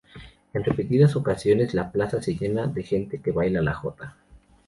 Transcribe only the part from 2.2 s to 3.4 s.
se llena de gente que